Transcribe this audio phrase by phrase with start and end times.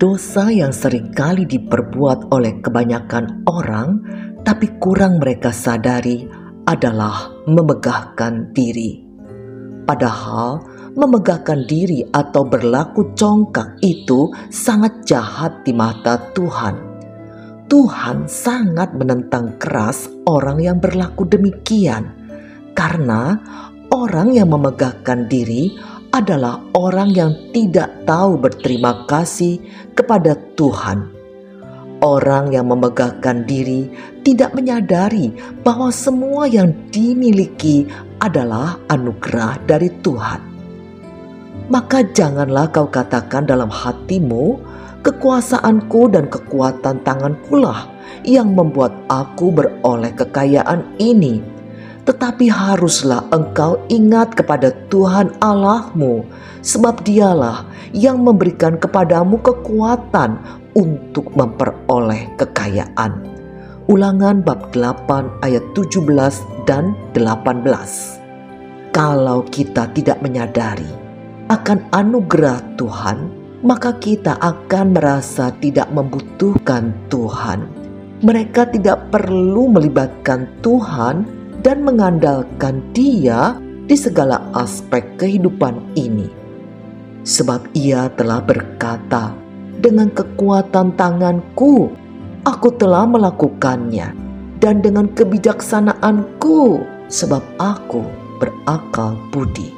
[0.00, 4.00] Dosa yang sering kali diperbuat oleh kebanyakan orang,
[4.40, 6.24] tapi kurang mereka sadari,
[6.64, 9.04] adalah memegahkan diri.
[9.84, 10.64] Padahal,
[10.96, 16.80] memegahkan diri atau berlaku congkak itu sangat jahat di mata Tuhan.
[17.68, 22.08] Tuhan sangat menentang keras orang yang berlaku demikian,
[22.72, 23.36] karena
[23.92, 25.76] orang yang memegahkan diri
[26.10, 29.62] adalah orang yang tidak tahu berterima kasih
[29.94, 31.06] kepada Tuhan.
[32.00, 33.86] Orang yang memegahkan diri
[34.24, 37.84] tidak menyadari bahwa semua yang dimiliki
[38.24, 40.40] adalah anugerah dari Tuhan.
[41.70, 44.58] Maka janganlah kau katakan dalam hatimu,
[45.06, 47.86] kekuasaanku dan kekuatan tanganku lah
[48.26, 51.59] yang membuat aku beroleh kekayaan ini
[52.10, 56.26] tetapi haruslah engkau ingat kepada Tuhan Allahmu,
[56.58, 60.34] sebab Dialah yang memberikan kepadamu kekuatan
[60.74, 63.14] untuk memperoleh kekayaan.
[63.86, 67.62] Ulangan bab 8 ayat 17 dan 18.
[68.90, 70.90] Kalau kita tidak menyadari
[71.46, 73.30] akan anugerah Tuhan,
[73.62, 77.70] maka kita akan merasa tidak membutuhkan Tuhan.
[78.26, 86.28] Mereka tidak perlu melibatkan Tuhan dan mengandalkan Dia di segala aspek kehidupan ini.
[87.26, 89.36] Sebab Ia telah berkata,
[89.76, 91.92] "Dengan kekuatan tanganku,
[92.48, 94.16] aku telah melakukannya,
[94.56, 96.80] dan dengan kebijaksanaanku,
[97.12, 98.02] sebab aku
[98.40, 99.68] berakal budi."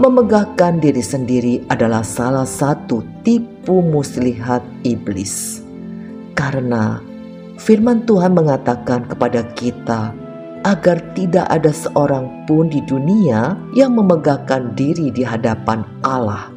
[0.00, 5.60] Memegahkan diri sendiri adalah salah satu tipu muslihat iblis,
[6.32, 7.04] karena
[7.60, 10.16] Firman Tuhan mengatakan kepada kita
[10.64, 16.48] agar tidak ada seorang pun di dunia yang memegahkan diri di hadapan Allah.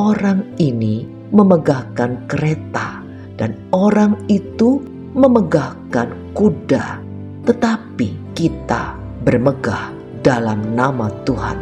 [0.00, 1.04] Orang ini
[1.36, 3.04] memegahkan kereta
[3.36, 4.80] dan orang itu
[5.12, 6.96] memegahkan kuda,
[7.44, 9.92] tetapi kita bermegah
[10.24, 11.60] dalam nama Tuhan.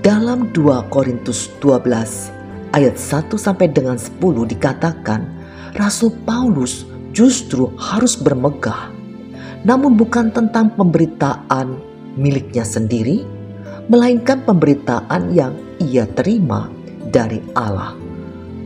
[0.00, 2.32] Dalam 2 Korintus 12
[2.72, 4.16] ayat 1 sampai dengan 10
[4.56, 5.36] dikatakan
[5.76, 8.88] Rasul Paulus justru harus bermegah,
[9.60, 11.76] namun bukan tentang pemberitaan
[12.16, 13.28] miliknya sendiri,
[13.92, 16.72] melainkan pemberitaan yang ia terima
[17.12, 17.92] dari Allah.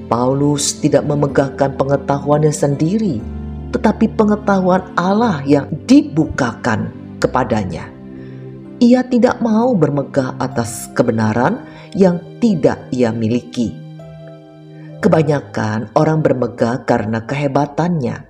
[0.06, 3.18] Paulus tidak memegahkan pengetahuannya sendiri,
[3.74, 7.90] tetapi pengetahuan Allah yang dibukakan kepadanya.
[8.78, 11.58] Ia tidak mau bermegah atas kebenaran
[11.90, 13.79] yang tidak ia miliki
[15.00, 18.20] Kebanyakan orang bermegah karena kehebatannya.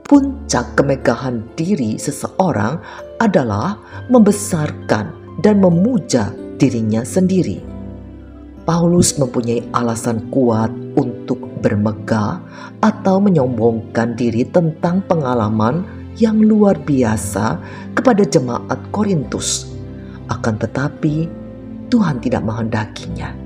[0.00, 2.80] Puncak kemegahan diri seseorang
[3.20, 3.76] adalah
[4.08, 5.12] membesarkan
[5.44, 7.60] dan memuja dirinya sendiri.
[8.64, 12.40] Paulus mempunyai alasan kuat untuk bermegah
[12.80, 15.84] atau menyombongkan diri tentang pengalaman
[16.16, 17.60] yang luar biasa
[17.92, 19.68] kepada jemaat Korintus.
[20.32, 21.28] Akan tetapi,
[21.92, 23.45] Tuhan tidak menghendakinya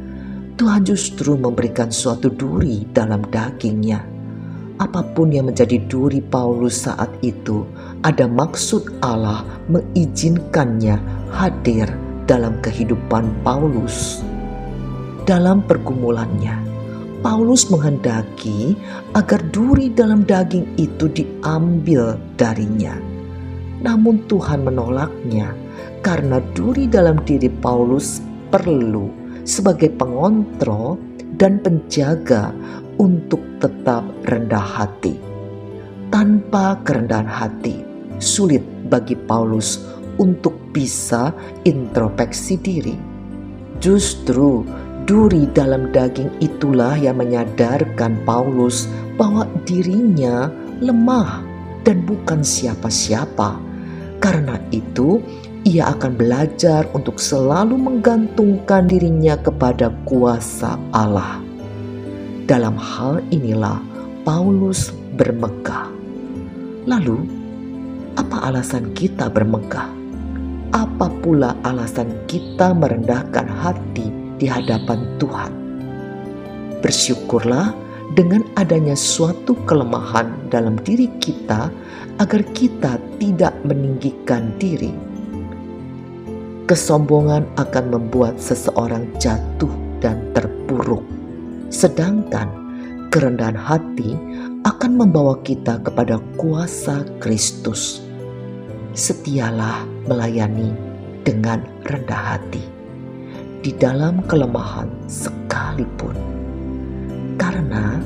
[0.60, 4.04] Tuhan justru memberikan suatu duri dalam dagingnya.
[4.76, 7.64] Apa pun yang menjadi duri Paulus saat itu,
[8.04, 9.40] ada maksud Allah
[9.72, 11.00] mengizinkannya
[11.32, 11.88] hadir
[12.28, 14.20] dalam kehidupan Paulus.
[15.24, 16.60] Dalam pergumulannya,
[17.24, 18.76] Paulus menghendaki
[19.16, 23.00] agar duri dalam daging itu diambil darinya.
[23.80, 25.56] Namun Tuhan menolaknya
[26.04, 28.20] karena duri dalam diri Paulus
[28.52, 30.96] perlu sebagai pengontrol
[31.36, 32.52] dan penjaga
[33.00, 35.16] untuk tetap rendah hati.
[36.10, 37.80] Tanpa kerendahan hati,
[38.18, 39.80] sulit bagi Paulus
[40.18, 41.32] untuk bisa
[41.64, 42.96] introspeksi diri.
[43.80, 44.66] Justru
[45.08, 48.84] duri dalam daging itulah yang menyadarkan Paulus
[49.16, 50.52] bahwa dirinya
[50.84, 51.40] lemah
[51.86, 53.56] dan bukan siapa-siapa.
[54.20, 55.16] Karena itu,
[55.68, 61.36] ia akan belajar untuk selalu menggantungkan dirinya kepada kuasa Allah.
[62.48, 63.78] Dalam hal inilah
[64.24, 64.88] Paulus
[65.20, 65.92] bermegah.
[66.88, 67.28] Lalu,
[68.16, 69.86] apa alasan kita bermegah?
[70.72, 74.08] Apa pula alasan kita merendahkan hati
[74.40, 75.52] di hadapan Tuhan?
[76.80, 77.76] Bersyukurlah
[78.16, 81.68] dengan adanya suatu kelemahan dalam diri kita,
[82.16, 85.09] agar kita tidak meninggikan diri
[86.70, 91.02] Kesombongan akan membuat seseorang jatuh dan terpuruk,
[91.66, 92.46] sedangkan
[93.10, 94.14] kerendahan hati
[94.62, 98.06] akan membawa kita kepada kuasa Kristus.
[98.94, 100.70] Setialah melayani
[101.26, 102.62] dengan rendah hati.
[103.60, 106.16] di dalam kelemahan sekalipun.
[107.36, 108.00] Karena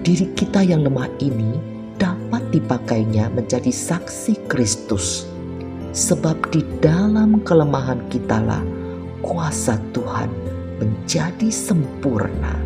[0.00, 1.60] diri kita yang lemah ini
[2.00, 5.33] dapat dipakainya menjadi saksi Kristus.
[5.94, 8.66] Sebab di dalam kelemahan kitalah
[9.22, 10.26] kuasa Tuhan
[10.82, 12.63] menjadi sempurna.